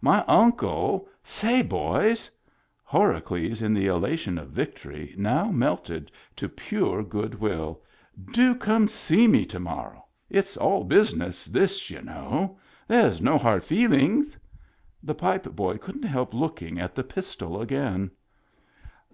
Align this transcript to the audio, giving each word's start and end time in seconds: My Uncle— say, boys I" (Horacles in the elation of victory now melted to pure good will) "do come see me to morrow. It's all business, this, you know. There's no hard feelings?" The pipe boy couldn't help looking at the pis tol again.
My 0.00 0.24
Uncle— 0.26 1.06
say, 1.38 1.60
boys 1.60 2.30
I" 2.30 2.42
(Horacles 2.98 3.60
in 3.60 3.74
the 3.74 3.88
elation 3.88 4.38
of 4.38 4.48
victory 4.48 5.14
now 5.18 5.50
melted 5.52 6.10
to 6.36 6.48
pure 6.48 7.02
good 7.04 7.38
will) 7.38 7.82
"do 8.32 8.54
come 8.54 8.88
see 8.88 9.28
me 9.28 9.44
to 9.44 9.60
morrow. 9.60 10.06
It's 10.30 10.56
all 10.56 10.84
business, 10.84 11.44
this, 11.44 11.90
you 11.90 12.00
know. 12.00 12.58
There's 12.88 13.20
no 13.20 13.36
hard 13.36 13.64
feelings?" 13.64 14.38
The 15.02 15.14
pipe 15.14 15.44
boy 15.54 15.76
couldn't 15.76 16.04
help 16.04 16.32
looking 16.32 16.80
at 16.80 16.94
the 16.94 17.04
pis 17.04 17.36
tol 17.36 17.60
again. 17.60 18.12